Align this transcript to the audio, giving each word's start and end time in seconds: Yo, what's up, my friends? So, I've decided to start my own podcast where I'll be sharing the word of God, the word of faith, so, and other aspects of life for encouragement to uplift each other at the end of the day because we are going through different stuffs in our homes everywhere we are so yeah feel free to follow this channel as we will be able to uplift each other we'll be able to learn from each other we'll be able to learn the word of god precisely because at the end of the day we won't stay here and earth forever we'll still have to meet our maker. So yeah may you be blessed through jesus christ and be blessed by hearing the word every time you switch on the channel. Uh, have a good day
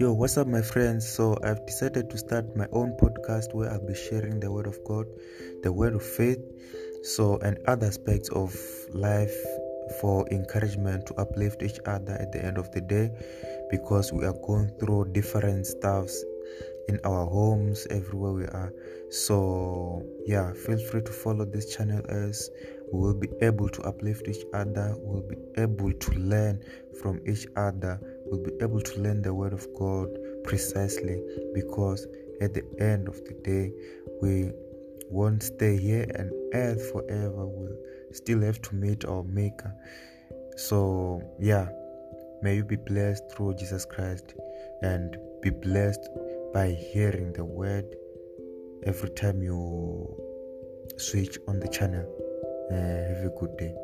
Yo, 0.00 0.14
what's 0.14 0.38
up, 0.38 0.46
my 0.46 0.62
friends? 0.62 1.06
So, 1.06 1.36
I've 1.44 1.66
decided 1.66 2.08
to 2.08 2.16
start 2.16 2.56
my 2.56 2.66
own 2.72 2.96
podcast 2.96 3.52
where 3.52 3.70
I'll 3.70 3.86
be 3.86 3.94
sharing 3.94 4.40
the 4.40 4.50
word 4.50 4.66
of 4.66 4.82
God, 4.82 5.04
the 5.62 5.70
word 5.70 5.94
of 5.94 6.02
faith, 6.02 6.40
so, 7.02 7.36
and 7.40 7.58
other 7.66 7.88
aspects 7.88 8.30
of 8.30 8.56
life 8.94 9.36
for 10.00 10.26
encouragement 10.30 11.04
to 11.08 11.14
uplift 11.16 11.62
each 11.62 11.78
other 11.84 12.14
at 12.14 12.32
the 12.32 12.42
end 12.42 12.56
of 12.56 12.72
the 12.72 12.80
day 12.80 13.10
because 13.70 14.10
we 14.10 14.24
are 14.24 14.38
going 14.46 14.70
through 14.78 15.12
different 15.12 15.66
stuffs 15.66 16.24
in 16.88 16.98
our 17.04 17.26
homes 17.26 17.86
everywhere 17.90 18.32
we 18.32 18.44
are 18.44 18.72
so 19.10 20.02
yeah 20.26 20.52
feel 20.52 20.78
free 20.78 21.02
to 21.02 21.12
follow 21.12 21.44
this 21.44 21.76
channel 21.76 22.02
as 22.08 22.50
we 22.92 23.00
will 23.00 23.14
be 23.14 23.28
able 23.42 23.68
to 23.68 23.82
uplift 23.82 24.26
each 24.26 24.44
other 24.54 24.94
we'll 24.98 25.22
be 25.22 25.36
able 25.56 25.92
to 25.92 26.10
learn 26.12 26.60
from 27.00 27.20
each 27.26 27.46
other 27.56 28.00
we'll 28.30 28.42
be 28.42 28.52
able 28.62 28.80
to 28.80 29.00
learn 29.00 29.22
the 29.22 29.32
word 29.32 29.52
of 29.52 29.66
god 29.78 30.08
precisely 30.44 31.20
because 31.54 32.06
at 32.40 32.54
the 32.54 32.64
end 32.78 33.08
of 33.08 33.16
the 33.24 33.34
day 33.44 33.72
we 34.22 34.50
won't 35.08 35.42
stay 35.42 35.76
here 35.76 36.06
and 36.14 36.30
earth 36.54 36.90
forever 36.92 37.46
we'll 37.46 37.76
still 38.12 38.40
have 38.40 38.60
to 38.62 38.74
meet 38.74 39.04
our 39.04 39.24
maker. 39.24 39.74
So 40.56 41.22
yeah 41.40 41.68
may 42.42 42.56
you 42.56 42.64
be 42.64 42.76
blessed 42.76 43.24
through 43.30 43.54
jesus 43.54 43.84
christ 43.84 44.34
and 44.82 45.16
be 45.42 45.50
blessed 45.50 46.08
by 46.54 46.70
hearing 46.70 47.32
the 47.32 47.44
word 47.44 47.84
every 48.84 49.10
time 49.10 49.42
you 49.42 50.16
switch 50.96 51.38
on 51.46 51.60
the 51.60 51.68
channel. 51.68 52.06
Uh, 52.70 52.74
have 52.74 53.24
a 53.24 53.32
good 53.38 53.56
day 53.56 53.74